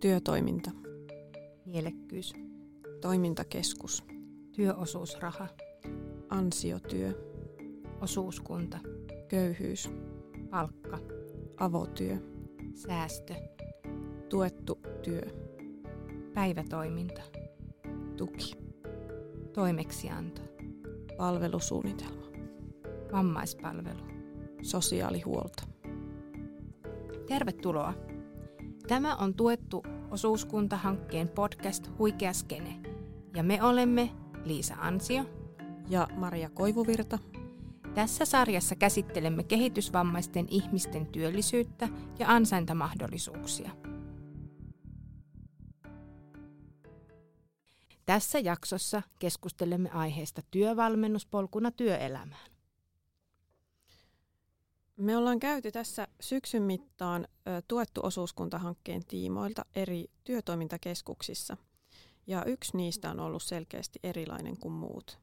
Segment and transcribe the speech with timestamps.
[0.00, 0.70] Työtoiminta.
[1.66, 2.34] Mielekkyys.
[3.00, 4.04] Toimintakeskus.
[4.52, 5.48] Työosuusraha.
[6.28, 7.12] Ansiotyö.
[8.00, 8.78] Osuuskunta.
[9.28, 9.90] Köyhyys.
[10.50, 10.98] Palkka.
[11.56, 12.16] Avotyö.
[12.74, 13.34] Säästö.
[14.28, 15.22] Tuettu työ.
[16.34, 17.22] Päivätoiminta.
[18.16, 18.52] Tuki.
[19.52, 20.42] Toimeksianto.
[21.16, 22.26] Palvelusuunnitelma.
[23.12, 24.02] Vammaispalvelu.
[24.62, 25.62] Sosiaalihuolto.
[27.28, 27.94] Tervetuloa.
[28.88, 32.80] Tämä on tuettu osuuskuntahankkeen podcast Huikea Skene.
[33.36, 34.10] Ja me olemme
[34.44, 35.24] Liisa Ansio
[35.88, 37.18] Ja Maria Koivuvirta.
[37.94, 41.88] Tässä sarjassa käsittelemme kehitysvammaisten ihmisten työllisyyttä
[42.18, 43.70] ja ansaintamahdollisuuksia.
[48.06, 52.57] Tässä jaksossa keskustelemme aiheesta työvalmennuspolkuna työelämään.
[54.98, 57.28] Me ollaan käyty tässä syksyn mittaan
[57.68, 61.56] tuettu osuuskuntahankkeen tiimoilta eri työtoimintakeskuksissa.
[62.26, 65.18] Ja yksi niistä on ollut selkeästi erilainen kuin muut.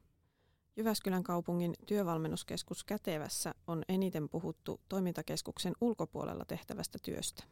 [0.75, 7.43] Jyväskylän kaupungin työvalmennuskeskus Kätevässä on eniten puhuttu toimintakeskuksen ulkopuolella tehtävästä työstä.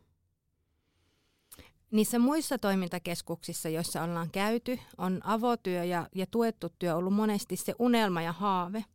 [1.91, 7.75] Niissä muissa toimintakeskuksissa, joissa ollaan käyty, on avotyö ja, ja tuettu työ ollut monesti se
[7.79, 8.85] unelma ja haave,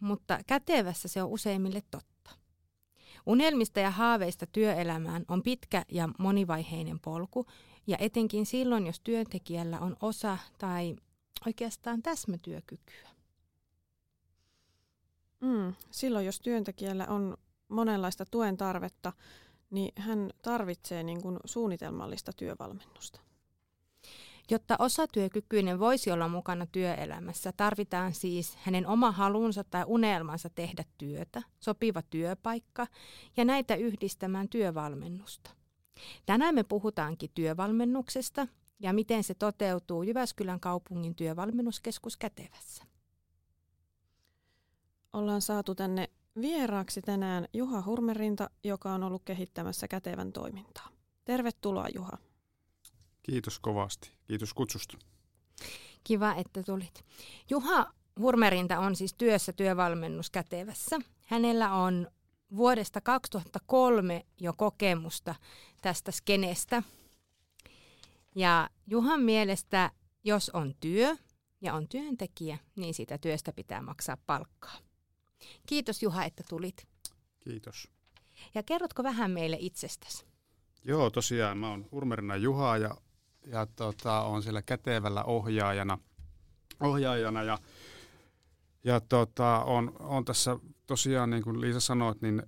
[0.00, 2.15] mutta kätevässä se on useimmille totta.
[3.26, 7.46] Unelmista ja haaveista työelämään on pitkä ja monivaiheinen polku,
[7.86, 10.96] ja etenkin silloin, jos työntekijällä on osa tai
[11.46, 13.08] oikeastaan täsmätyökykyä.
[15.40, 17.36] Mm, silloin jos työntekijällä on
[17.68, 19.12] monenlaista tuen tarvetta,
[19.70, 23.20] niin hän tarvitsee niin kuin suunnitelmallista työvalmennusta.
[24.50, 31.42] Jotta osatyökykyinen voisi olla mukana työelämässä, tarvitaan siis hänen oma halunsa tai unelmansa tehdä työtä,
[31.60, 32.86] sopiva työpaikka
[33.36, 35.50] ja näitä yhdistämään työvalmennusta.
[36.26, 38.46] Tänään me puhutaankin työvalmennuksesta
[38.80, 42.84] ja miten se toteutuu Jyväskylän kaupungin työvalmennuskeskus Kätevässä.
[45.12, 46.10] Ollaan saatu tänne
[46.40, 50.88] vieraaksi tänään Juha Hurmerinta, joka on ollut kehittämässä kätevän toimintaa.
[51.24, 52.18] Tervetuloa Juha.
[53.26, 54.10] Kiitos kovasti.
[54.26, 54.98] Kiitos kutsusta.
[56.04, 57.04] Kiva, että tulit.
[57.50, 60.98] Juha Hurmerinta on siis työssä työvalmennus Kätevässä.
[61.24, 62.08] Hänellä on
[62.56, 65.34] vuodesta 2003 jo kokemusta
[65.82, 66.82] tästä skenestä.
[68.34, 69.90] Ja Juhan mielestä,
[70.24, 71.16] jos on työ
[71.60, 74.76] ja on työntekijä, niin siitä työstä pitää maksaa palkkaa.
[75.66, 76.86] Kiitos Juha, että tulit.
[77.40, 77.88] Kiitos.
[78.54, 80.26] Ja kerrotko vähän meille itsestäsi?
[80.84, 82.96] Joo, tosiaan mä oon Hurmerina Juha ja,
[83.46, 85.98] ja tota, on siellä kätevällä ohjaajana,
[86.80, 87.58] ohjaajana ja,
[88.84, 92.42] ja tota, on, on tässä tosiaan, niin kuin Liisa sanoit, niin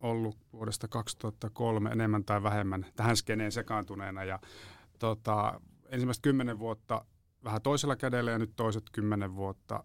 [0.00, 4.38] ollut vuodesta 2003 enemmän tai vähemmän tähän skeneen sekaantuneena ja
[4.98, 7.04] tota, ensimmäistä kymmenen vuotta
[7.44, 9.84] vähän toisella kädellä ja nyt toiset kymmenen vuotta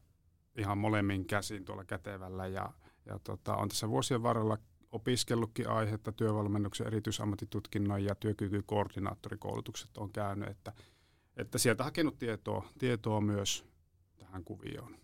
[0.57, 2.73] ihan molemmin käsin tuolla kätevällä ja,
[3.05, 4.57] ja tota, on tässä vuosien varrella
[4.95, 10.73] opiskellutkin aihetta työvalmennuksen erityisammattitutkinnon ja työkykykoordinaattorikoulutukset on käynyt, että,
[11.37, 13.65] että sieltä hakenut tietoa, tietoa myös
[14.17, 14.97] tähän kuvioon.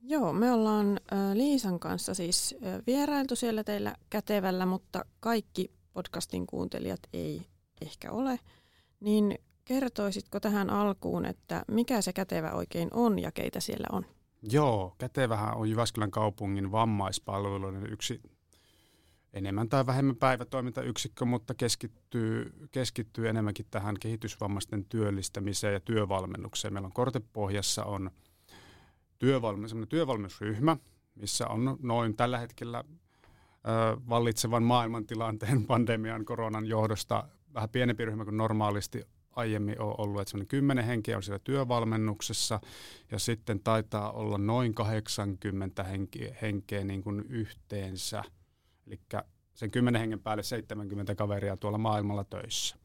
[0.00, 1.00] Joo, me ollaan
[1.34, 7.46] Liisan kanssa siis vierailtu siellä teillä kätevällä, mutta kaikki podcastin kuuntelijat ei
[7.80, 8.40] ehkä ole.
[9.00, 14.17] Niin kertoisitko tähän alkuun, että mikä se kätevä oikein on ja keitä siellä on?
[14.42, 18.22] Joo, Kätevähän on Jyväskylän kaupungin vammaispalveluiden yksi
[19.32, 26.74] enemmän tai vähemmän päivätoimintayksikkö, mutta keskittyy, keskittyy enemmänkin tähän kehitysvammaisten työllistämiseen ja työvalmennukseen.
[26.74, 28.10] Meillä on Kortepohjassa on
[29.18, 30.76] työvalmennus, työvalmennusryhmä,
[31.14, 38.36] missä on noin tällä hetkellä ö, vallitsevan maailmantilanteen pandemian koronan johdosta vähän pienempi ryhmä kuin
[38.36, 42.60] normaalisti aiemmin on ollut, että semmoinen kymmenen henkeä on siellä työvalmennuksessa
[43.10, 48.22] ja sitten taitaa olla noin 80 henkeä, henkeä niin kuin yhteensä.
[48.86, 49.00] Eli
[49.54, 52.76] sen kymmenen hengen päälle 70 kaveria tuolla maailmalla töissä.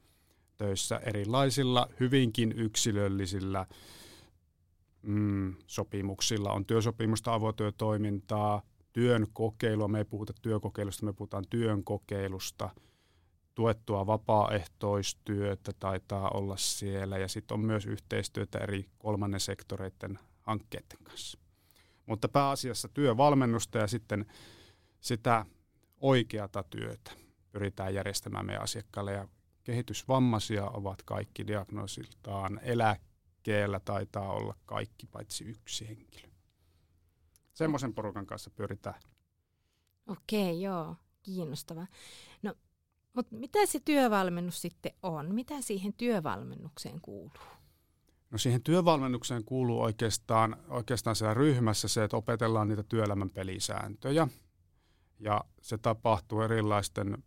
[0.57, 3.65] Töissä erilaisilla, hyvinkin yksilöllisillä
[5.01, 6.51] mm, sopimuksilla.
[6.51, 8.61] On työsopimusta, avotyötoimintaa,
[8.93, 9.87] työn kokeilua.
[9.87, 12.69] Me ei puhuta työkokeilusta, me puhutaan työn kokeilusta–
[13.55, 21.39] tuettua vapaaehtoistyötä taitaa olla siellä ja sitten on myös yhteistyötä eri kolmannen sektoreiden hankkeiden kanssa.
[22.05, 24.25] Mutta pääasiassa työvalmennusta ja sitten
[24.99, 25.45] sitä
[25.97, 27.11] oikeata työtä
[27.51, 29.27] pyritään järjestämään meidän asiakkaille ja
[29.63, 36.27] kehitysvammaisia ovat kaikki diagnoosiltaan eläkkeellä taitaa olla kaikki paitsi yksi henkilö.
[37.53, 39.01] Semmoisen porukan kanssa pyritään.
[40.07, 41.87] Okei, joo, kiinnostava.
[43.13, 45.35] Mutta mitä se työvalmennus sitten on?
[45.35, 47.31] Mitä siihen työvalmennukseen kuuluu?
[48.31, 54.27] No siihen työvalmennukseen kuuluu oikeastaan, oikeastaan siellä ryhmässä se, että opetellaan niitä työelämän pelisääntöjä.
[55.19, 57.23] Ja se tapahtuu erilaisten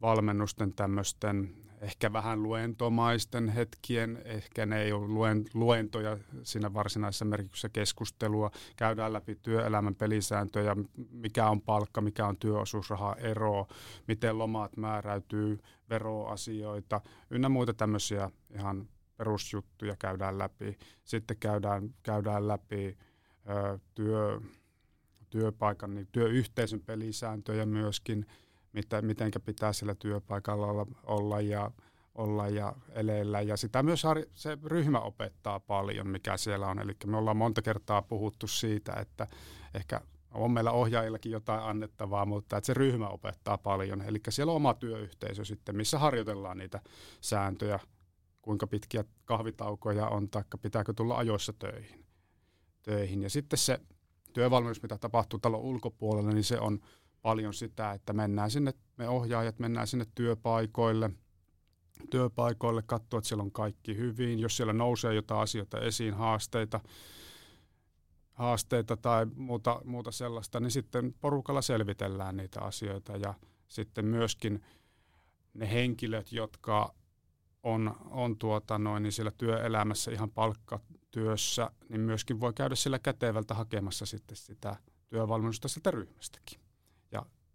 [0.00, 7.68] valmennusten tämmöisten ehkä vähän luentomaisten hetkien, ehkä ne ei ole luen, luentoja siinä varsinaisessa merkityksessä
[7.68, 10.76] keskustelua, käydään läpi työelämän pelisääntöjä,
[11.10, 13.66] mikä on palkka, mikä on työosuusraha ero,
[14.08, 15.58] miten lomat määräytyy,
[15.90, 17.00] veroasioita,
[17.30, 20.78] ynnä muita tämmöisiä ihan perusjuttuja käydään läpi.
[21.04, 22.98] Sitten käydään, käydään läpi
[23.48, 24.40] ö, työ,
[25.30, 28.26] työpaikan, niin työyhteisön pelisääntöjä myöskin,
[28.72, 31.70] mitä, mitenkä pitää sillä työpaikalla olla, olla ja
[32.14, 33.40] olla ja eleillä.
[33.40, 34.02] Ja sitä myös
[34.34, 36.78] se ryhmä opettaa paljon, mikä siellä on.
[36.78, 39.26] Eli me ollaan monta kertaa puhuttu siitä, että
[39.74, 40.00] ehkä
[40.34, 44.02] on meillä ohjaajillakin jotain annettavaa, mutta että se ryhmä opettaa paljon.
[44.02, 46.80] Eli siellä on oma työyhteisö sitten, missä harjoitellaan niitä
[47.20, 47.80] sääntöjä,
[48.42, 52.04] kuinka pitkiä kahvitaukoja on, tai pitääkö tulla ajoissa töihin.
[52.82, 53.22] töihin.
[53.22, 53.80] Ja sitten se
[54.32, 56.80] työvalmennus, mitä tapahtuu talon ulkopuolella, niin se on
[57.22, 61.10] paljon sitä, että mennään sinne, me ohjaajat mennään sinne työpaikoille,
[62.10, 64.38] työpaikoille, katsoa, että siellä on kaikki hyvin.
[64.38, 66.80] Jos siellä nousee jotain asioita esiin, haasteita,
[68.32, 73.34] haasteita tai muuta, muuta sellaista, niin sitten porukalla selvitellään niitä asioita ja
[73.68, 74.64] sitten myöskin
[75.54, 76.94] ne henkilöt, jotka
[77.62, 83.54] on, on tuota noin, niin siellä työelämässä ihan palkkatyössä, niin myöskin voi käydä sillä kätevältä
[83.54, 84.76] hakemassa sitten sitä
[85.08, 86.61] työvalmennusta sieltä ryhmästäkin.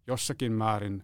[0.08, 1.04] Jossakin määrin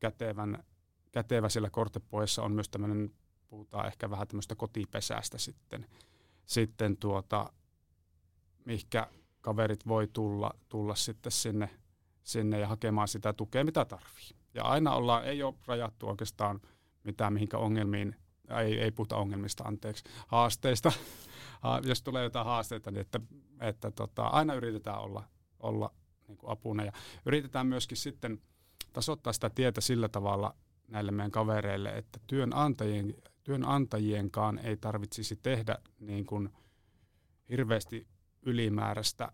[0.00, 0.64] kätevän,
[1.12, 3.10] kätevä siellä kortepoissa on myös tämmöinen,
[3.48, 5.86] puhutaan ehkä vähän tämmöistä kotipesästä sitten,
[6.46, 7.52] sitten tuota,
[8.64, 9.06] mihkä
[9.40, 11.70] kaverit voi tulla, tulla sitten sinne,
[12.22, 14.36] sinne ja hakemaan sitä tukea, mitä tarvii.
[14.54, 16.60] Ja aina ollaan, ei ole rajattu oikeastaan
[17.04, 18.16] mitään mihinkä ongelmiin
[18.60, 20.92] ei, ei puhuta ongelmista, anteeksi, haasteista.
[21.82, 23.20] Jos tulee jotain haasteita, niin että,
[23.60, 25.24] että tota, aina yritetään olla,
[25.60, 25.92] olla
[26.28, 26.84] niin kuin apuna.
[26.84, 26.92] Ja
[27.26, 28.40] yritetään myöskin sitten
[28.92, 30.54] tasoittaa sitä tietä sillä tavalla
[30.88, 33.14] näille meidän kavereille, että työnantajien,
[33.44, 36.48] työnantajienkaan ei tarvitsisi tehdä niin kuin
[37.50, 38.06] hirveästi
[38.42, 39.32] ylimääräistä,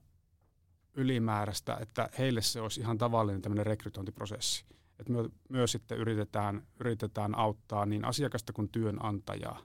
[0.95, 4.65] ylimääräistä, että heille se olisi ihan tavallinen tämmöinen rekrytointiprosessi
[4.99, 9.61] että me myös sitten yritetään, yritetään auttaa niin asiakasta kuin työnantajaa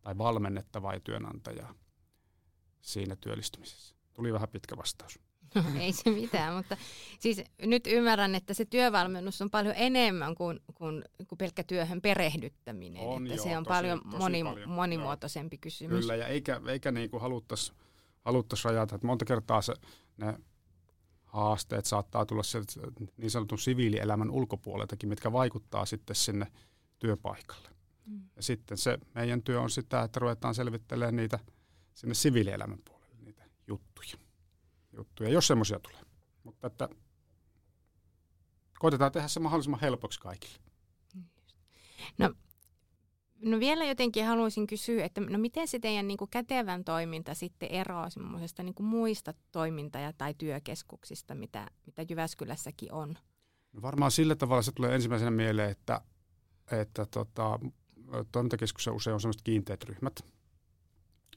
[0.00, 1.74] tai valmennettavaa ja työnantajaa
[2.80, 3.96] siinä työllistymisessä.
[4.14, 5.18] Tuli vähän pitkä vastaus.
[5.80, 6.76] Ei se mitään, mutta
[7.18, 13.02] siis nyt ymmärrän, että se työvalmennus on paljon enemmän kuin, kuin, kuin pelkkä työhön perehdyttäminen.
[13.02, 16.00] On, että joo, se on tosi, paljon, tosi moni, paljon monimuotoisempi kysymys.
[16.00, 17.72] Kyllä, ja eikä, eikä niin kuin haluttaisi
[18.24, 18.94] haluttais rajata.
[18.94, 19.74] Että monta kertaa se,
[20.16, 20.34] ne
[21.24, 22.72] haasteet saattaa tulla sieltä
[23.16, 26.46] niin sanotun siviilielämän ulkopuoleltakin, mitkä vaikuttaa sitten sinne
[26.98, 27.68] työpaikalle.
[28.06, 28.22] Mm.
[28.36, 31.38] Ja sitten se meidän työ on sitä, että ruvetaan selvittelemään niitä
[31.94, 34.25] sinne siviilielämän puolelle, niitä juttuja.
[34.96, 36.00] Juttuja jos semmoisia tulee.
[36.44, 36.88] Mutta että
[38.78, 40.58] koitetaan tehdä se mahdollisimman helpoksi kaikille.
[42.18, 42.34] No
[43.42, 47.68] No vielä jotenkin haluaisin kysyä, että no miten se teidän niin kuin kätevän toiminta sitten
[47.68, 53.18] eroaa semmoisesta niin kuin muista toiminta- tai työkeskuksista, mitä, mitä Jyväskylässäkin on?
[53.72, 56.00] No varmaan sillä tavalla se tulee ensimmäisenä mieleen, että,
[56.70, 57.58] että tota,
[58.32, 60.20] toimintakeskuksessa usein on sellaiset kiinteät ryhmät,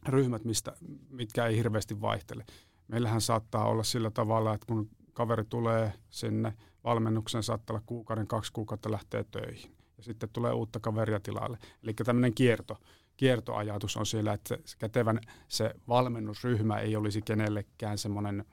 [0.07, 0.75] ryhmät mistä,
[1.09, 2.45] mitkä ei hirveästi vaihtele.
[2.89, 6.53] Meillähän saattaa olla sillä tavalla, että kun kaveri tulee sinne
[6.83, 11.57] valmennuksen, saattaa olla kuukauden, kaksi kuukautta lähtee töihin ja sitten tulee uutta kaveria tilalle.
[11.83, 12.77] Eli tämmöinen kierto,
[13.17, 18.45] kiertoajatus on siellä, että se kätevän se valmennusryhmä ei olisi kenellekään semmoinen,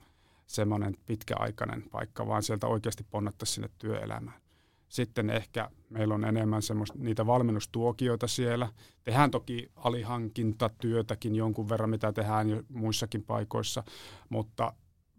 [0.46, 4.40] semmoinen pitkäaikainen paikka, vaan sieltä oikeasti ponnattaisiin sinne työelämään.
[4.88, 8.68] Sitten ehkä meillä on enemmän semmoista, niitä valmennustuokioita siellä.
[9.04, 13.84] Tehdään toki alihankintatyötäkin jonkun verran, mitä tehdään jo muissakin paikoissa,
[14.28, 14.72] mutta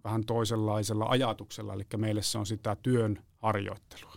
[0.04, 4.16] vähän toisenlaisella ajatuksella, eli meille se on sitä työn harjoittelua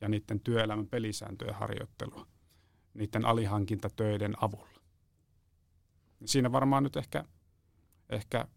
[0.00, 2.26] ja niiden työelämän pelisääntöjen harjoittelua
[2.94, 4.80] niiden alihankintatöiden avulla.
[6.24, 7.24] Siinä varmaan nyt ehkä,
[8.08, 8.48] ehkä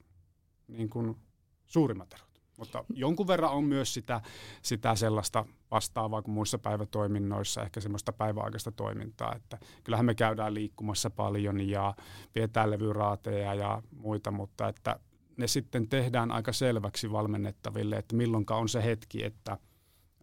[0.67, 1.17] niin kuin
[1.65, 2.26] suurimmat erot.
[2.57, 4.21] Mutta jonkun verran on myös sitä,
[4.61, 11.09] sitä sellaista vastaavaa kuin muissa päivätoiminnoissa, ehkä semmoista päiväaikaista toimintaa, että kyllähän me käydään liikkumassa
[11.09, 11.93] paljon ja
[12.33, 14.99] pidetään levyraateja ja muita, mutta että
[15.37, 19.57] ne sitten tehdään aika selväksi valmennettaville, että milloinka on se hetki, että,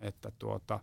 [0.00, 0.80] että tuota,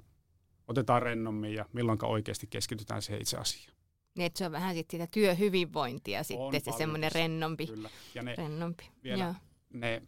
[0.67, 3.77] otetaan rennommin ja milloin oikeasti keskitytään siihen itse asiaan.
[4.17, 7.67] Niin, että se on vähän sitten sitä työhyvinvointia sitten, on se semmoinen rennompi.
[7.67, 7.89] Kyllä.
[8.15, 8.89] Ja ne, rennompi.
[9.03, 9.33] Vielä Joo.
[9.73, 10.01] ne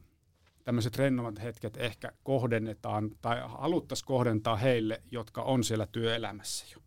[0.63, 6.83] tämmöiset rennommat hetket ehkä kohdennetaan tai haluttaisiin kohdentaa heille, jotka on siellä työelämässä jo.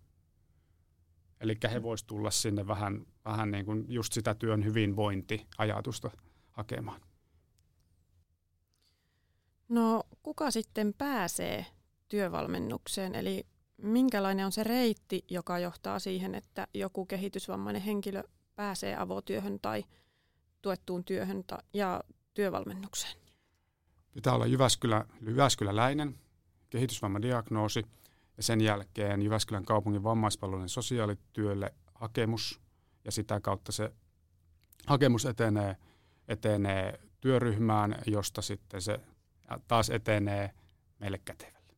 [1.40, 6.10] Eli he voisivat tulla sinne vähän, vähän niin kuin just sitä työn hyvinvointiajatusta
[6.50, 7.00] hakemaan.
[9.68, 11.66] No kuka sitten pääsee
[12.08, 13.14] työvalmennukseen?
[13.14, 18.22] Eli minkälainen on se reitti, joka johtaa siihen, että joku kehitysvammainen henkilö
[18.54, 19.84] pääsee avotyöhön tai
[20.62, 22.04] tuettuun työhön ja
[22.34, 23.25] työvalmennukseen?
[24.16, 26.18] Pitää olla Jyväskylä, Jyväskyläläinen,
[26.70, 27.86] kehitysvammadiagnoosi
[28.36, 32.60] ja sen jälkeen Jyväskylän kaupungin vammaispalvelujen sosiaalityölle hakemus
[33.04, 33.92] ja sitä kautta se
[34.86, 35.76] hakemus etenee,
[36.28, 39.00] etenee työryhmään, josta sitten se
[39.68, 40.50] taas etenee
[40.98, 41.74] meille kätevälle.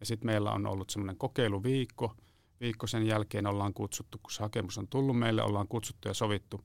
[0.00, 2.16] Ja sitten meillä on ollut semmoinen kokeiluviikko.
[2.60, 6.64] Viikko sen jälkeen ollaan kutsuttu, kun se hakemus on tullut meille, ollaan kutsuttu ja sovittu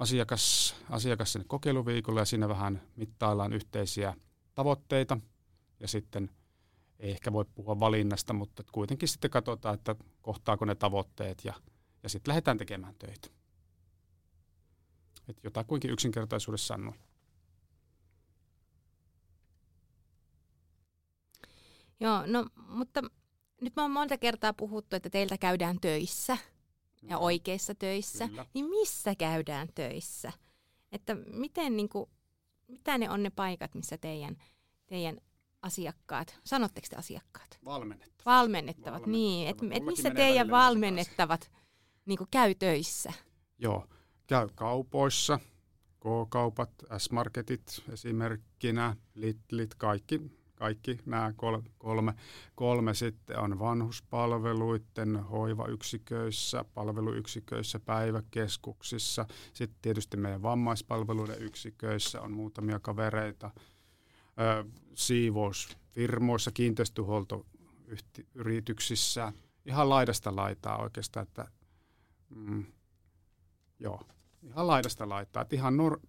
[0.00, 4.14] asiakas, asiakas sinne kokeiluviikolle ja siinä vähän mittaillaan yhteisiä
[4.54, 5.20] tavoitteita
[5.80, 6.30] ja sitten
[6.98, 11.54] ei ehkä voi puhua valinnasta, mutta kuitenkin sitten katsotaan, että kohtaako ne tavoitteet ja,
[12.02, 13.28] ja sitten lähdetään tekemään töitä.
[15.28, 17.00] Et jotakuinkin yksinkertaisuudessa noin.
[22.00, 23.02] Joo, no mutta
[23.60, 26.38] nyt mä oon monta kertaa puhuttu, että teiltä käydään töissä
[27.02, 28.28] ja oikeissa töissä.
[28.28, 28.46] Kyllä.
[28.54, 30.32] Niin missä käydään töissä?
[30.92, 32.10] Että miten niin kuin,
[32.68, 34.36] mitä ne on ne paikat, missä teidän,
[34.86, 35.20] teidän
[35.62, 37.58] asiakkaat, sanotteko te asiakkaat?
[37.64, 38.26] Valmennettavat.
[38.26, 39.48] Valmennettavat, niin.
[39.48, 41.50] Että et missä teidän valmennettavat
[42.04, 43.12] niin kuin käy töissä?
[43.58, 43.86] Joo,
[44.26, 45.40] käy kaupoissa,
[46.00, 51.32] K-kaupat, S-marketit esimerkkinä, Litlit, kaikki kaikki nämä
[51.80, 52.14] kolme,
[52.54, 59.26] kolme sitten on vanhuspalveluiden hoivayksiköissä, palveluyksiköissä, päiväkeskuksissa.
[59.52, 63.50] Sitten tietysti meidän vammaispalveluiden yksiköissä on muutamia kavereita.
[64.40, 64.64] Ö,
[64.94, 69.32] siivousfirmoissa, kiinteistöhuoltoyrityksissä,
[69.66, 71.48] ihan laidasta laitaa oikeastaan, että
[72.28, 72.64] mm,
[73.78, 74.00] joo,
[74.42, 75.42] ihan laidasta laittaa.
[75.42, 76.00] Että ihan nor-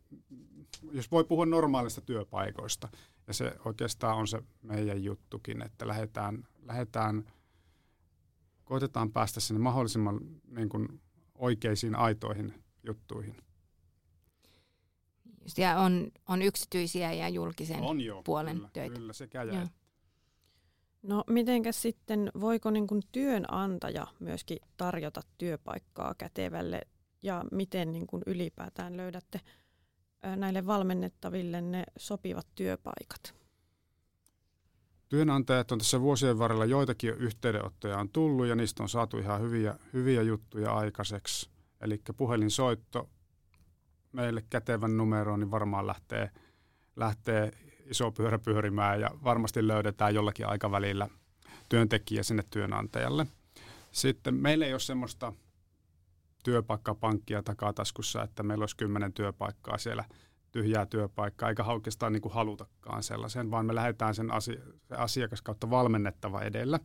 [0.91, 2.89] jos voi puhua normaalista työpaikoista,
[3.27, 7.33] ja se oikeastaan on se meidän juttukin, että lähdetään, lähdetään
[8.63, 11.01] koitetaan päästä sinne mahdollisimman niin kuin,
[11.35, 13.37] oikeisiin, aitoihin juttuihin.
[15.57, 18.95] Ja on, on yksityisiä ja julkisen on jo, puolen kyllä, töitä.
[18.95, 19.67] Kyllä, sekä ja
[21.03, 26.81] No mitenkäs sitten, voiko niin kuin työnantaja myöskin tarjota työpaikkaa kätevälle
[27.23, 29.41] ja miten niin kuin ylipäätään löydätte
[30.35, 33.41] näille valmennettaville ne sopivat työpaikat?
[35.09, 39.75] Työnantajat on tässä vuosien varrella joitakin yhteydenottoja on tullut ja niistä on saatu ihan hyviä,
[39.93, 41.49] hyviä juttuja aikaiseksi.
[41.81, 43.09] Eli puhelinsoitto
[44.11, 46.29] meille kätevän numeroon, niin varmaan lähtee,
[46.95, 47.51] lähtee
[47.85, 51.07] iso pyörä pyörimään ja varmasti löydetään jollakin aikavälillä
[51.69, 53.27] työntekijä sinne työnantajalle.
[53.91, 55.33] Sitten meillä ei ole semmoista
[56.43, 60.05] työpaikkapankkia takataskussa, että meillä olisi kymmenen työpaikkaa siellä
[60.51, 65.69] tyhjää työpaikkaa, eikä oikeastaan niin kuin halutakaan sellaisen, vaan me lähdetään sen asia, asiakas kautta
[65.69, 66.79] valmennettava edellä.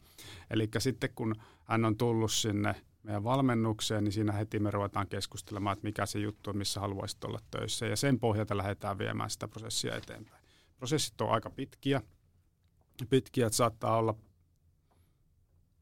[0.50, 1.34] Eli sitten kun
[1.64, 6.18] hän on tullut sinne meidän valmennukseen, niin siinä heti me ruvetaan keskustelemaan, että mikä se
[6.18, 7.86] juttu on, missä haluaisit olla töissä.
[7.86, 10.44] Ja sen pohjalta lähdetään viemään sitä prosessia eteenpäin.
[10.78, 12.02] Prosessit on aika pitkiä.
[13.10, 14.14] Pitkiä, että saattaa olla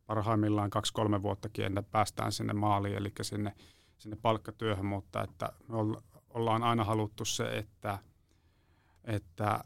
[0.06, 3.52] parhaimmillaan kaksi-kolme vuottakin ennen päästään sinne maaliin, eli sinne,
[3.96, 5.76] sinne palkkatyöhön, mutta että me
[6.30, 7.98] ollaan aina haluttu se, että,
[9.04, 9.64] että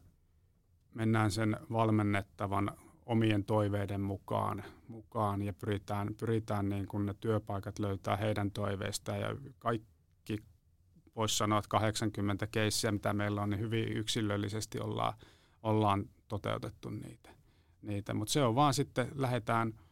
[0.94, 2.70] mennään sen valmennettavan
[3.06, 9.36] omien toiveiden mukaan, mukaan ja pyritään, pyritään niin kuin ne työpaikat löytää heidän toiveistaan ja
[9.58, 10.38] kaikki
[11.16, 15.14] voisi sanoa, että 80 keissiä, mitä meillä on, niin hyvin yksilöllisesti ollaan,
[15.62, 17.30] ollaan toteutettu niitä.
[17.82, 18.14] niitä.
[18.14, 19.72] Mutta se on vaan sitten, lähdetään–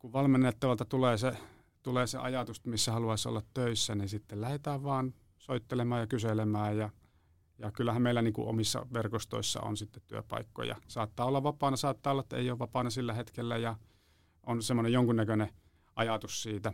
[0.00, 1.36] kun valmennettavalta tulee se,
[1.82, 6.90] tulee se ajatus, missä haluaisi olla töissä, niin sitten lähdetään vaan soittelemaan ja kyselemään ja,
[7.58, 10.76] ja kyllähän meillä niin kuin omissa verkostoissa on sitten työpaikkoja.
[10.88, 13.76] Saattaa olla vapaana, saattaa olla, että ei ole vapaana sillä hetkellä ja
[14.46, 15.48] on semmoinen jonkunnäköinen
[15.96, 16.72] ajatus siitä,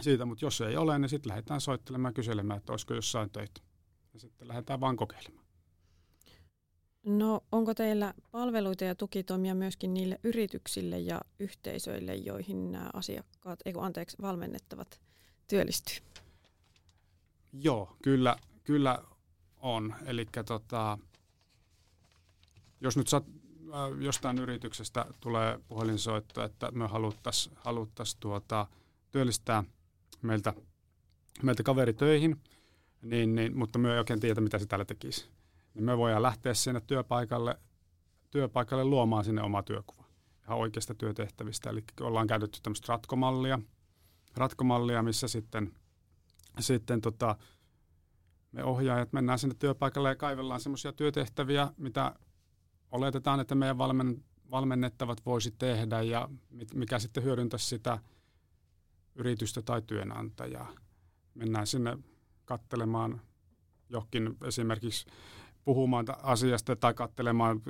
[0.00, 3.60] siitä mutta jos ei ole, niin sitten lähdetään soittelemaan ja kyselemään, että olisiko jossain töitä.
[4.14, 5.41] Ja sitten lähdetään vaan kokeilemaan.
[7.04, 13.72] No onko teillä palveluita ja tukitoimia myöskin niille yrityksille ja yhteisöille, joihin nämä asiakkaat, ei
[13.78, 15.00] anteeksi, valmennettavat
[15.48, 15.96] työllistyy?
[17.52, 19.02] Joo, kyllä, kyllä
[19.56, 19.94] on.
[20.06, 20.98] Eli tota,
[22.80, 28.66] jos nyt sat, äh, jostain yrityksestä tulee puhelinsoitto, että me haluttaisiin haluttais tuota,
[29.10, 29.64] työllistää
[30.22, 30.54] meiltä,
[31.42, 32.40] meiltä kaveri töihin,
[33.02, 35.28] niin, niin, mutta me ei oikein tiedä, mitä se täällä tekisi
[35.74, 37.58] niin me voidaan lähteä sinne työpaikalle,
[38.30, 40.02] työpaikalle luomaan sinne oma työkuva
[40.44, 41.70] ihan oikeista työtehtävistä.
[41.70, 43.58] Eli ollaan käytetty tämmöistä ratkomallia,
[44.34, 45.74] ratkomallia missä sitten,
[46.60, 47.36] sitten tota,
[48.52, 52.14] me ohjaajat mennään sinne työpaikalle ja kaivellaan semmoisia työtehtäviä, mitä
[52.90, 56.28] oletetaan, että meidän valmen, valmennettavat voisi tehdä ja
[56.74, 57.98] mikä sitten hyödyntäisi sitä
[59.14, 60.72] yritystä tai työnantajaa.
[61.34, 61.98] Mennään sinne
[62.44, 63.20] kattelemaan
[63.88, 65.06] johonkin esimerkiksi
[65.64, 67.62] puhumaan asiasta tai katselemaan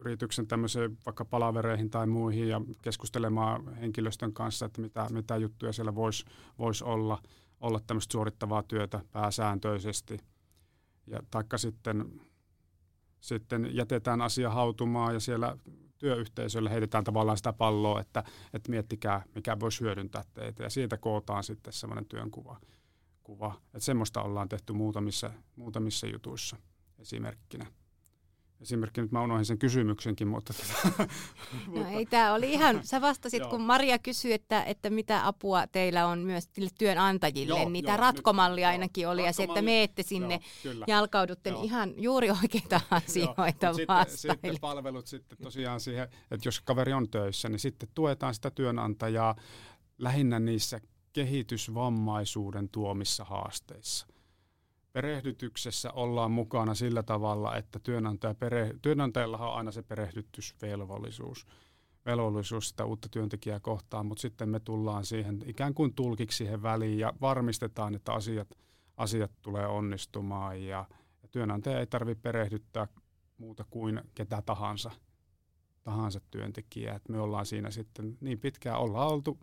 [0.00, 5.94] yrityksen tämmöiseen vaikka palavereihin tai muihin ja keskustelemaan henkilöstön kanssa, että mitä, mitä juttuja siellä
[5.94, 6.24] voisi
[6.58, 7.22] vois olla,
[7.60, 10.18] olla tämmöistä suorittavaa työtä pääsääntöisesti.
[11.06, 12.20] Ja taikka sitten,
[13.20, 15.56] sitten jätetään asia hautumaan ja siellä
[15.98, 20.62] työyhteisölle heitetään tavallaan sitä palloa, että, että miettikää, mikä voisi hyödyntää teitä.
[20.62, 22.60] Ja siitä kootaan sitten semmoinen työnkuva.
[23.22, 23.54] Kuva.
[23.66, 26.56] Että semmoista ollaan tehty muutamissa, muutamissa jutuissa
[26.98, 27.66] esimerkkinä.
[28.60, 30.54] Esimerkki nyt mä unohdin sen kysymyksenkin, mutta...
[30.56, 31.08] Tota-
[31.74, 36.06] no ei, tämä oli ihan, sä vastasit, kun Maria kysyi, että, että mitä apua teillä
[36.06, 40.02] on myös työnantajille, joo, niin tämä ratkomalli nyt, ainakin joo, oli, ja se, että meette
[40.02, 46.08] sinne, joo, jalkaudutte, niin ihan juuri oikeita asioita joo, sitten, sitten palvelut sitten tosiaan siihen,
[46.30, 49.36] että jos kaveri on töissä, niin sitten tuetaan sitä työnantajaa
[49.98, 50.80] lähinnä niissä
[51.12, 54.06] kehitysvammaisuuden tuomissa haasteissa–
[54.98, 61.46] perehdytyksessä ollaan mukana sillä tavalla, että työnantaja pere, työnantajalla on aina se perehdytysvelvollisuus
[62.06, 66.98] velvollisuus sitä uutta työntekijää kohtaan, mutta sitten me tullaan siihen ikään kuin tulkiksi siihen väliin
[66.98, 68.48] ja varmistetaan, että asiat,
[68.96, 70.84] asiat tulee onnistumaan ja,
[71.22, 72.86] ja työnantaja ei tarvitse perehdyttää
[73.38, 74.90] muuta kuin ketä tahansa,
[75.82, 76.96] tahansa työntekijää.
[76.96, 79.38] Et me ollaan siinä sitten niin pitkään, ollaan oltu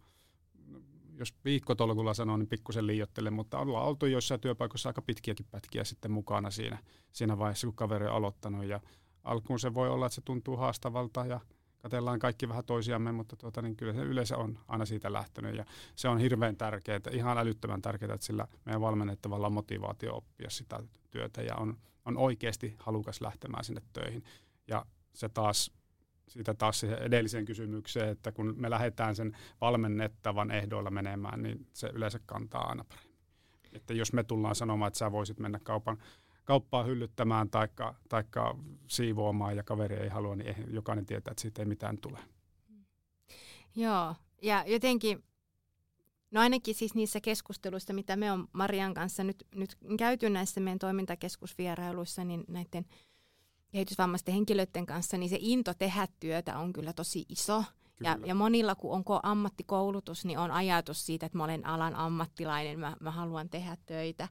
[1.18, 6.12] jos viikkotolkulla sanoo, niin pikkusen liiottelen, mutta ollaan oltu joissain työpaikoissa aika pitkiäkin pätkiä sitten
[6.12, 6.78] mukana siinä,
[7.12, 8.66] siinä vaiheessa, kun kaveri on aloittanut.
[8.66, 8.80] Ja
[9.24, 11.40] alkuun se voi olla, että se tuntuu haastavalta ja
[11.78, 15.56] katellaan kaikki vähän toisiamme, mutta tuota, niin kyllä se yleensä on aina siitä lähtenyt.
[15.56, 20.50] Ja se on hirveän tärkeää, ihan älyttömän tärkeää, että sillä meidän valmennettavalla on motivaatio oppia
[20.50, 24.24] sitä työtä ja on, on oikeasti halukas lähtemään sinne töihin.
[24.68, 25.72] Ja se taas
[26.28, 31.88] siitä taas siihen edelliseen kysymykseen, että kun me lähdetään sen valmennettavan ehdoilla menemään, niin se
[31.94, 33.16] yleensä kantaa aina paremmin.
[33.74, 35.98] Että jos me tullaan sanomaan, että sä voisit mennä kaupan,
[36.44, 37.68] kauppaa hyllyttämään tai
[38.10, 38.58] taikka
[38.88, 42.20] siivoamaan ja kaveri ei halua, niin jokainen tietää, että siitä ei mitään tule.
[43.76, 45.24] Joo, ja jotenkin,
[46.32, 50.80] no ainakin siis niissä keskusteluissa, mitä me on Marian kanssa nyt, nyt käyty näissä meidän
[50.80, 52.86] toimintakeskusvierailuissa, niin näiden–
[53.76, 57.64] kehitysvammaisten henkilöiden kanssa, niin se into tehdä työtä on kyllä tosi iso.
[58.04, 62.80] Ja, ja monilla, kun onko ammattikoulutus, niin on ajatus siitä, että mä olen alan ammattilainen,
[62.80, 64.28] mä, mä haluan tehdä töitä.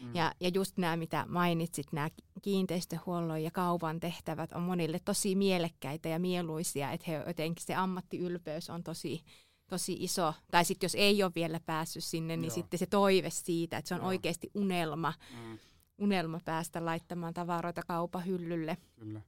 [0.00, 0.14] Mm.
[0.14, 2.08] Ja, ja just nämä, mitä mainitsit, nämä
[2.42, 8.70] kiinteistöhuollon ja kaupan tehtävät on monille tosi mielekkäitä ja mieluisia, että he, jotenkin se ammattiylpeys
[8.70, 9.22] on tosi,
[9.68, 10.34] tosi iso.
[10.50, 12.54] Tai sitten jos ei ole vielä päässyt sinne, niin Joo.
[12.54, 14.08] sitten se toive siitä, että se on Joo.
[14.08, 15.12] oikeasti unelma.
[15.32, 15.58] Mm
[15.98, 18.76] unelma päästä laittamaan tavaroita kaupan hyllylle.
[18.96, 19.20] Kyllä,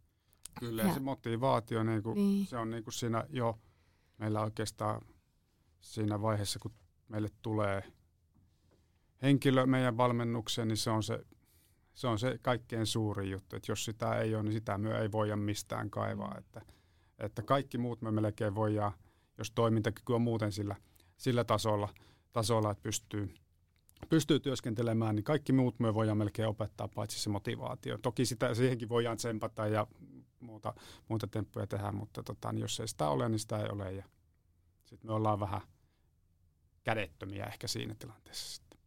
[0.60, 2.46] Kyllä ja, ja se motivaatio, niin kuin, niin.
[2.46, 3.58] se on niin kuin siinä jo
[4.18, 5.02] meillä oikeastaan
[5.80, 6.72] siinä vaiheessa, kun
[7.08, 7.82] meille tulee
[9.22, 11.24] henkilö meidän valmennukseen, niin se on se,
[11.94, 13.56] se on se kaikkein suurin juttu.
[13.56, 16.34] Että jos sitä ei ole, niin sitä me ei voida mistään kaivaa.
[16.38, 16.62] Että,
[17.18, 18.92] että kaikki muut me melkein voidaan,
[19.38, 20.76] jos toimintakyky on muuten sillä,
[21.16, 21.88] sillä tasolla,
[22.32, 23.34] tasolla, että pystyy,
[24.08, 27.98] pystyy työskentelemään, niin kaikki muut me voidaan melkein opettaa, paitsi se motivaatio.
[27.98, 29.86] Toki sitä, siihenkin voidaan tsempata ja
[30.40, 30.74] muuta,
[31.08, 33.92] muuta temppuja tehdä, mutta tota, niin jos ei sitä ole, niin sitä ei ole.
[33.92, 34.04] Ja
[34.84, 35.60] sitten me ollaan vähän
[36.84, 38.80] kädettömiä ehkä siinä tilanteessa sitten.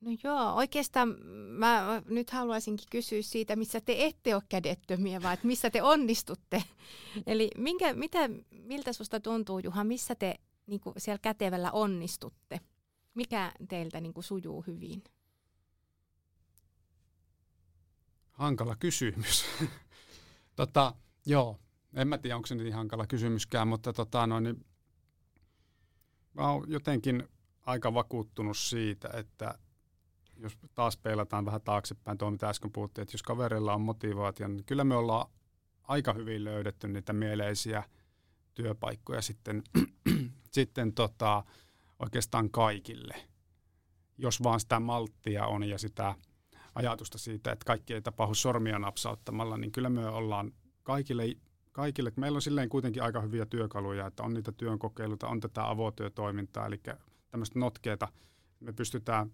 [0.00, 1.08] No joo, oikeastaan
[1.48, 6.62] mä nyt haluaisinkin kysyä siitä, missä te ette ole kädettömiä, vaan että missä te onnistutte.
[7.26, 8.18] Eli minkä, mitä,
[8.50, 10.34] miltä susta tuntuu, Juha, missä te
[10.66, 12.60] niin siellä kätevällä onnistutte?
[13.16, 15.04] Mikä teiltä niin kuin sujuu hyvin?
[18.32, 19.44] Hankala kysymys.
[20.56, 20.94] tota,
[21.26, 21.58] joo,
[21.94, 24.66] en mä tiedä, onko se niin hankala kysymyskään, mutta tota, no, niin,
[26.34, 27.28] mä oon jotenkin
[27.62, 29.58] aika vakuuttunut siitä, että
[30.36, 34.64] jos taas peilataan vähän taaksepäin tuo, mitä äsken puhuttiin, että jos kaverilla on motivaatio, niin
[34.64, 35.30] kyllä me ollaan
[35.82, 37.82] aika hyvin löydetty niitä mieleisiä
[38.54, 39.62] työpaikkoja sitten,
[40.56, 41.44] sitten tota,
[41.98, 43.14] oikeastaan kaikille,
[44.18, 46.14] jos vaan sitä malttia on ja sitä
[46.74, 51.24] ajatusta siitä, että kaikki ei tapahdu sormia napsauttamalla, niin kyllä me ollaan kaikille,
[51.72, 52.12] kaikille.
[52.16, 56.80] Meillä on silleen kuitenkin aika hyviä työkaluja, että on niitä työnkokeiluita, on tätä avotyötoimintaa, eli
[57.30, 58.08] tämmöistä notkeeta,
[58.60, 59.32] me pystytään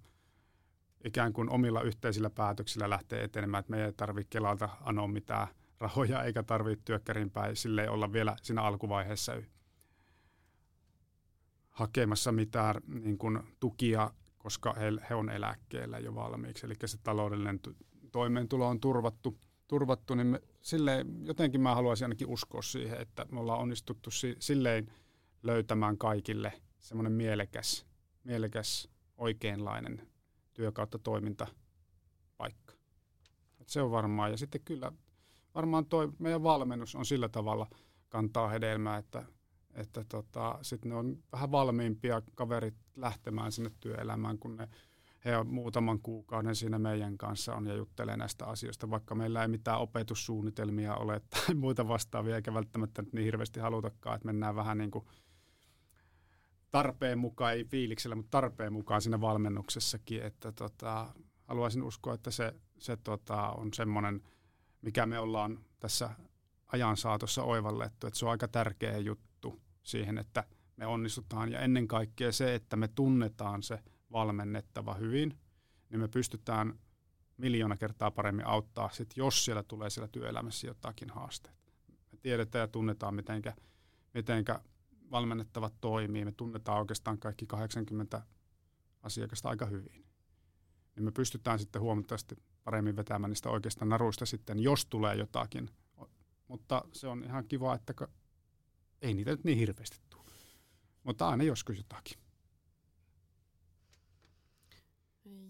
[1.04, 5.46] ikään kuin omilla yhteisillä päätöksillä lähtee etenemään, että me ei tarvitse Kelalta anoa mitään
[5.80, 9.32] rahoja eikä tarvitse työkkärin päin sille olla vielä siinä alkuvaiheessa
[11.72, 16.66] hakemassa mitään niin kuin, tukia, koska he, he on eläkkeellä jo valmiiksi.
[16.66, 17.60] Eli se taloudellinen
[18.12, 23.40] toimeentulo on turvattu, turvattu niin me, silleen, jotenkin mä haluaisin ainakin uskoa siihen, että me
[23.40, 24.92] ollaan onnistuttu si, silleen
[25.42, 27.86] löytämään kaikille semmoinen mielekäs,
[28.24, 30.08] mielekäs oikeinlainen
[30.54, 32.74] työ kautta toimintapaikka.
[33.60, 34.30] Et se on varmaan.
[34.30, 34.92] Ja sitten kyllä
[35.54, 37.66] varmaan toi meidän valmennus on sillä tavalla
[38.08, 39.24] kantaa hedelmää, että,
[39.74, 44.68] että tota, sitten ne on vähän valmiimpia kaverit lähtemään sinne työelämään, kun ne
[45.24, 49.48] he on muutaman kuukauden siinä meidän kanssa on ja juttelee näistä asioista, vaikka meillä ei
[49.48, 54.90] mitään opetussuunnitelmia ole tai muita vastaavia, eikä välttämättä niin hirveästi halutakaan, että mennään vähän niin
[54.90, 55.04] kuin
[56.70, 62.54] tarpeen mukaan, ei fiiliksellä, mutta tarpeen mukaan siinä valmennuksessakin, että tota, haluaisin uskoa, että se,
[62.78, 64.22] se tota, on semmoinen,
[64.82, 66.10] mikä me ollaan tässä
[66.66, 69.31] ajan saatossa oivallettu, että se on aika tärkeä juttu
[69.82, 70.44] siihen, että
[70.76, 73.78] me onnistutaan ja ennen kaikkea se, että me tunnetaan se
[74.12, 75.38] valmennettava hyvin,
[75.90, 76.78] niin me pystytään
[77.36, 81.72] miljoona kertaa paremmin auttaa, sit jos siellä tulee siellä työelämässä jotakin haasteita.
[82.12, 83.54] Me tiedetään ja tunnetaan, mitenkä,
[84.14, 84.60] mitenkä
[85.10, 86.24] valmennettavat toimii.
[86.24, 88.22] Me tunnetaan oikeastaan kaikki 80
[89.02, 90.04] asiakasta aika hyvin.
[90.96, 95.70] Niin me pystytään sitten huomattavasti paremmin vetämään niistä oikeista naruista sitten, jos tulee jotakin.
[96.48, 97.94] Mutta se on ihan kiva, että
[99.02, 100.24] ei niitä nyt niin hirveästi tule.
[101.02, 102.18] Mutta aina joskus jotakin.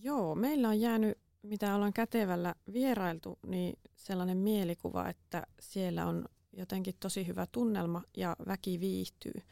[0.00, 6.94] Joo, meillä on jäänyt, mitä ollaan kätevällä vierailtu, niin sellainen mielikuva, että siellä on jotenkin
[7.00, 9.42] tosi hyvä tunnelma ja väki viihtyy.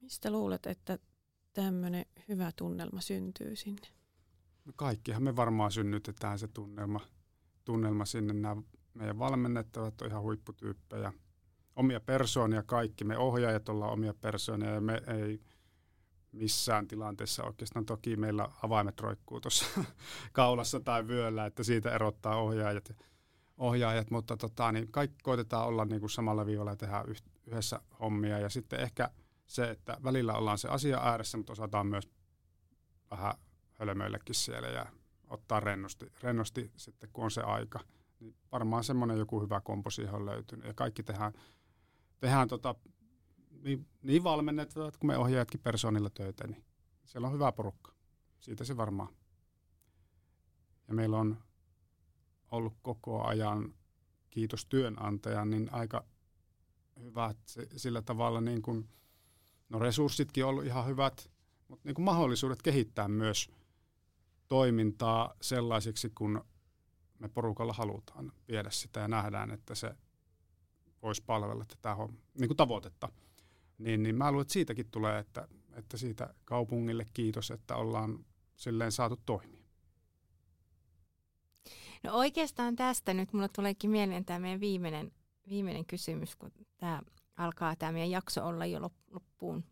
[0.00, 0.98] Mistä luulet, että
[1.52, 3.88] tämmöinen hyvä tunnelma syntyy sinne?
[4.64, 7.00] No kaikkihan me varmaan synnytetään se tunnelma,
[7.64, 8.32] tunnelma sinne.
[8.32, 8.62] Nämä
[8.94, 11.12] meidän valmennettavat on ihan huipputyyppejä.
[11.76, 13.04] Omia persoonia kaikki.
[13.04, 15.40] Me ohjaajat ollaan omia persoonia ja me ei
[16.32, 17.86] missään tilanteessa oikeastaan.
[17.86, 19.66] Toki meillä avaimet roikkuu tuossa
[20.32, 22.92] kaulassa tai vyöllä, että siitä erottaa ohjaajat,
[23.58, 27.04] ohjaajat mutta tota, niin kaikki koitetaan olla niin kuin samalla viivalla ja tehdä
[27.46, 28.38] yhdessä hommia.
[28.38, 29.10] Ja sitten ehkä
[29.46, 32.10] se, että välillä ollaan se asia ääressä, mutta osataan myös
[33.10, 33.34] vähän
[33.72, 34.86] hölmöillekin siellä ja
[35.28, 37.80] ottaa rennosti, rennosti sitten, kun on se aika.
[38.20, 40.66] Niin varmaan semmoinen joku hyvä kompo siihen on löytynyt.
[40.66, 41.32] Ja kaikki tehdään,
[42.22, 42.74] tehdään tota
[43.62, 46.64] niin, niin valmennettavat kuin me ohjaajatkin persoonilla töitä, niin
[47.04, 47.92] siellä on hyvä porukka.
[48.40, 49.08] Siitä se varmaan.
[50.88, 51.38] Ja meillä on
[52.50, 53.74] ollut koko ajan,
[54.30, 56.04] kiitos työnantajan, niin aika
[57.00, 57.38] hyvät
[57.76, 58.88] sillä tavalla, niin kuin,
[59.68, 61.30] no resurssitkin on ollut ihan hyvät,
[61.68, 63.50] mutta niin kuin mahdollisuudet kehittää myös
[64.48, 66.44] toimintaa sellaisiksi, kun
[67.18, 69.96] me porukalla halutaan viedä sitä ja nähdään, että se
[71.02, 71.96] voisi palvella tätä
[72.38, 73.08] niin kuin tavoitetta
[73.78, 78.24] niin, niin mä luulen, että siitäkin tulee, että, että siitä kaupungille kiitos, että ollaan
[78.56, 79.62] silleen saatu toimia.
[82.02, 85.12] No oikeastaan tästä nyt mulle tuleekin mieleen tämä meidän viimeinen,
[85.48, 87.02] viimeinen kysymys, kun tämä
[87.36, 89.64] alkaa tämä meidän jakso olla jo loppuun,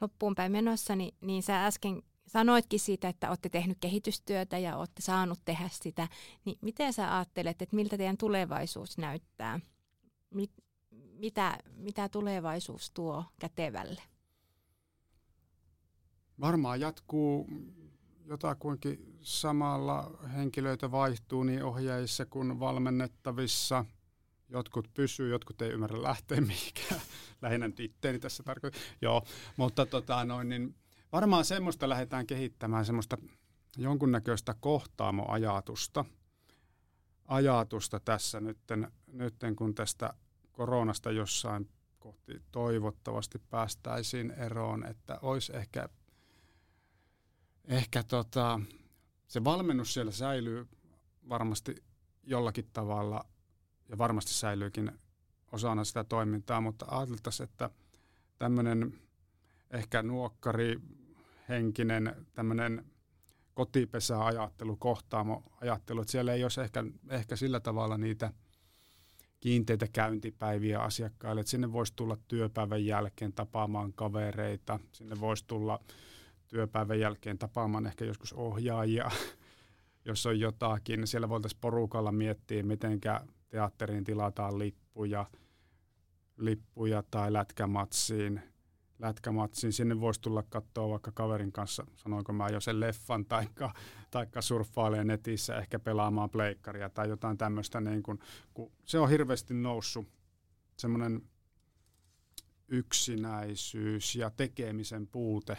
[0.00, 5.02] loppuun päin menossa, niin, niin sä äsken sanoitkin siitä, että olette tehnyt kehitystyötä ja olette
[5.02, 6.08] saanut tehdä sitä,
[6.44, 9.60] niin miten sä ajattelet, että miltä teidän tulevaisuus näyttää?
[11.18, 14.02] Mitä, mitä tulevaisuus tuo kätevälle?
[16.40, 17.48] Varmaan jatkuu
[18.24, 23.84] jotakuinkin samalla henkilöitä vaihtuu niin ohjaajissa kuin valmennettavissa.
[24.48, 27.00] Jotkut pysyy, jotkut ei ymmärrä lähteä mihinkään.
[27.42, 28.82] Lähinnä nyt itteeni tässä tarkoittaa.
[29.02, 29.22] Joo,
[29.56, 30.74] mutta tota, noin, niin
[31.12, 33.18] varmaan semmoista lähdetään kehittämään, semmoista
[33.76, 36.04] jonkunnäköistä kohtaamoajatusta
[37.28, 40.14] ajatusta tässä nytten, nytten kun tästä
[40.54, 45.88] koronasta jossain kohti toivottavasti päästäisiin eroon, että olisi ehkä,
[47.64, 48.60] ehkä tota,
[49.26, 50.68] se valmennus siellä säilyy
[51.28, 51.74] varmasti
[52.22, 53.24] jollakin tavalla
[53.88, 54.92] ja varmasti säilyykin
[55.52, 57.70] osana sitä toimintaa, mutta ajateltaisiin, että
[58.38, 58.98] tämmöinen
[59.70, 60.80] ehkä nuokkari
[61.48, 62.84] henkinen tämmöinen
[63.54, 68.32] kotipesäajattelu, kohtaamo ajattelu, että siellä ei olisi ehkä, ehkä sillä tavalla niitä–
[69.44, 75.80] kiinteitä käyntipäiviä asiakkaille, että sinne voisi tulla työpäivän jälkeen tapaamaan kavereita, sinne voisi tulla
[76.48, 79.10] työpäivän jälkeen tapaamaan ehkä joskus ohjaajia,
[80.08, 81.06] jos on jotakin.
[81.06, 83.00] Siellä voitaisiin porukalla miettiä, miten
[83.48, 85.26] teatteriin tilataan lippuja,
[86.36, 88.40] lippuja tai lätkämatsiin.
[88.98, 89.72] Lätkämatsiin.
[89.72, 93.74] Sinne voisi tulla katsoa vaikka kaverin kanssa, sanoinko mä jo sen leffan, taikka,
[94.10, 97.80] taikka surffailee netissä, ehkä pelaamaan pleikkaria tai jotain tämmöistä.
[97.80, 98.18] Niin kun,
[98.54, 100.06] kun se on hirveästi noussut
[100.76, 101.22] semmoinen
[102.68, 105.56] yksinäisyys ja tekemisen puute,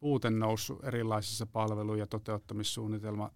[0.00, 3.32] puute noussut erilaisissa palvelu- ja toteuttamissuunnitelma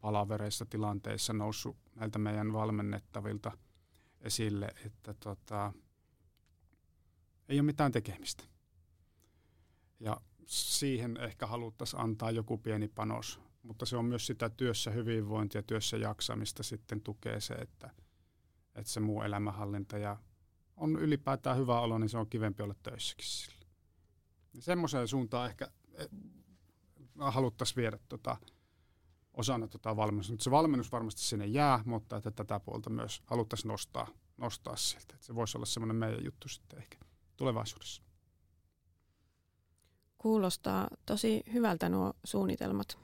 [0.00, 3.52] palavereissa tilanteissa noussut näiltä meidän valmennettavilta
[4.20, 5.72] esille, että tota,
[7.48, 8.44] ei ole mitään tekemistä.
[10.00, 15.62] Ja siihen ehkä haluttaisiin antaa joku pieni panos, mutta se on myös sitä työssä hyvinvointia,
[15.62, 17.90] työssä jaksamista sitten tukee se, että,
[18.74, 20.16] että se muu elämänhallinta ja
[20.76, 23.66] on ylipäätään hyvä olo, niin se on kivempi olla töissäkin sillä.
[24.58, 26.08] Semmoiseen suuntaan ehkä eh,
[27.18, 28.36] haluttaisiin viedä tota,
[29.34, 30.34] osana tota valmennusta.
[30.38, 35.14] Se valmennus varmasti sinne jää, mutta että tätä puolta myös haluttaisiin nostaa, nostaa sieltä.
[35.14, 36.98] Että se voisi olla semmoinen meidän juttu sitten ehkä
[37.36, 38.05] tulevaisuudessa.
[40.18, 42.98] Kuulostaa tosi hyvältä nuo suunnitelmat.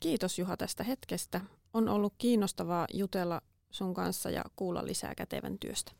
[0.00, 1.40] Kiitos Juha tästä hetkestä.
[1.72, 5.92] On ollut kiinnostavaa jutella sun kanssa ja kuulla lisää kätevän työstä.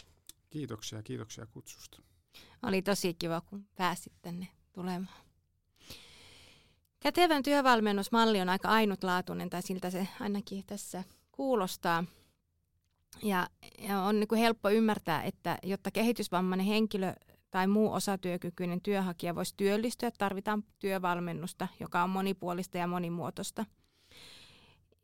[0.51, 2.03] Kiitoksia, kiitoksia kutsusta.
[2.63, 5.19] Oli tosi kiva, kun pääsit tänne tulemaan.
[7.01, 12.05] Kätevän työvalmennusmalli on aika ainutlaatuinen, tai siltä se ainakin tässä kuulostaa.
[13.23, 17.15] Ja, ja on niin kuin helppo ymmärtää, että jotta kehitysvammainen henkilö
[17.55, 23.65] tai muu osatyökykyinen työhakija voisi työllistyä, tarvitaan työvalmennusta, joka on monipuolista ja monimuotoista.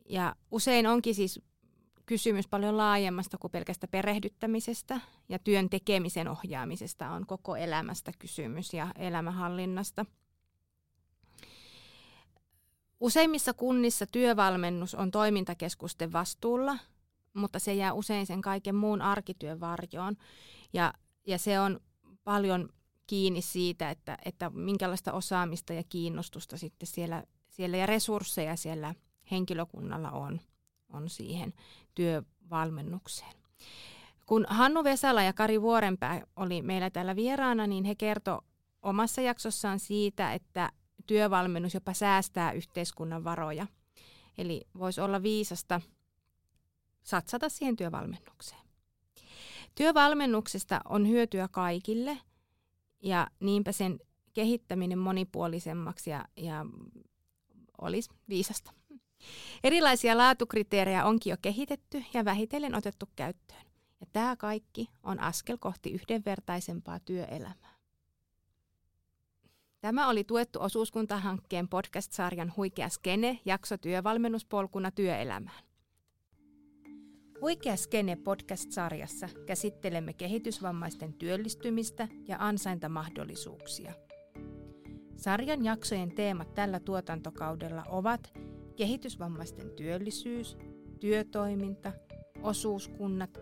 [0.08, 1.40] Ja usein onkin siis
[2.06, 8.92] kysymys paljon laajemmasta kuin pelkästä perehdyttämisestä ja työn tekemisen ohjaamisesta on koko elämästä kysymys ja
[8.98, 10.06] elämänhallinnasta.
[13.00, 16.78] Useimmissa kunnissa työvalmennus on toimintakeskusten vastuulla,
[17.34, 20.16] mutta se jää usein sen kaiken muun arkityön varjoon.
[20.72, 20.94] Ja,
[21.26, 21.80] ja se on
[22.30, 22.68] paljon
[23.06, 28.94] kiinni siitä, että, että minkälaista osaamista ja kiinnostusta sitten siellä, siellä ja resursseja siellä
[29.30, 30.40] henkilökunnalla on,
[30.88, 31.52] on siihen
[31.94, 33.32] työvalmennukseen.
[34.26, 38.38] Kun Hannu Vesala ja Kari Vuorenpää oli meillä täällä vieraana, niin he kertoi
[38.82, 40.72] omassa jaksossaan siitä, että
[41.06, 43.66] työvalmennus jopa säästää yhteiskunnan varoja.
[44.38, 45.80] Eli voisi olla viisasta
[47.02, 48.69] satsata siihen työvalmennukseen.
[49.74, 52.18] Työvalmennuksesta on hyötyä kaikille
[53.02, 54.00] ja niinpä sen
[54.34, 56.66] kehittäminen monipuolisemmaksi ja, ja
[57.80, 58.72] olisi viisasta.
[59.64, 63.64] Erilaisia laatukriteerejä onkin jo kehitetty ja vähitellen otettu käyttöön.
[64.00, 67.80] Ja tämä kaikki on askel kohti yhdenvertaisempaa työelämää.
[69.80, 75.64] Tämä oli tuettu osuuskuntahankkeen podcast-sarjan Huikea skene jakso työvalmennuspolkuna työelämään.
[77.40, 83.92] Huikea skene podcast-sarjassa käsittelemme kehitysvammaisten työllistymistä ja ansaintamahdollisuuksia.
[85.16, 88.32] Sarjan jaksojen teemat tällä tuotantokaudella ovat
[88.76, 90.56] kehitysvammaisten työllisyys,
[91.00, 91.92] työtoiminta,
[92.42, 93.38] osuuskunnat,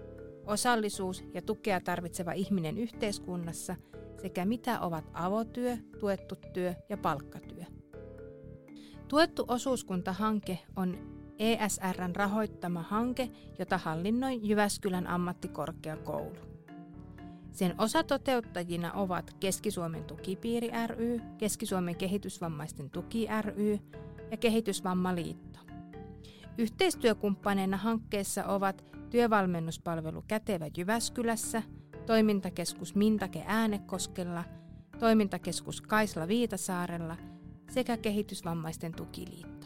[0.46, 3.76] osallisuus ja tukea tarvitseva ihminen yhteiskunnassa
[4.22, 7.64] sekä mitä ovat avotyö, tuettu työ ja palkkatyö.
[9.08, 16.36] Tuettu osuuskuntahanke on ESRn rahoittama hanke, jota hallinnoi Jyväskylän ammattikorkeakoulu.
[17.52, 23.78] Sen osatoteuttajina ovat Keski-Suomen tukipiiri ry, Keski-Suomen kehitysvammaisten tuki ry
[24.30, 25.58] ja Kehitysvammaliitto.
[26.58, 31.62] Yhteistyökumppaneina hankkeessa ovat työvalmennuspalvelu Kätevä Jyväskylässä,
[32.06, 34.44] toimintakeskus Mintake Äänekoskella,
[34.98, 37.16] toimintakeskus Kaisla Viitasaarella
[37.70, 39.57] sekä Kehitysvammaisten tukiliitto.